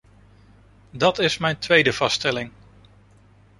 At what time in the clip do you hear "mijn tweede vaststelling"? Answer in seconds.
1.37-2.51